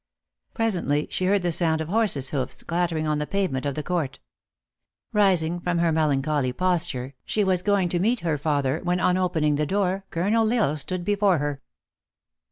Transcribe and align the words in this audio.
Presently 0.55 1.07
she 1.11 1.25
heard 1.25 1.43
the 1.43 1.51
sound 1.51 1.79
of 1.79 1.87
horses 1.87 2.31
hoofs 2.31 2.63
clattering 2.63 3.05
on 3.05 3.19
the 3.19 3.27
pavement 3.27 3.67
of 3.67 3.75
the 3.75 3.83
court. 3.83 4.19
Rising 5.13 5.59
from 5.59 5.77
her 5.77 5.91
melancholy 5.91 6.51
posture, 6.53 7.13
she 7.23 7.43
was 7.43 7.61
going 7.61 7.87
to 7.89 7.99
meet 7.99 8.21
her 8.21 8.39
father, 8.39 8.79
when, 8.81 8.99
on 8.99 9.15
opening 9.15 9.57
the 9.57 9.67
door, 9.67 10.05
Colonel 10.09 10.51
L 10.51 10.63
Isle 10.71 10.75
stood 10.77 11.05
before 11.05 11.37
her. 11.37 11.61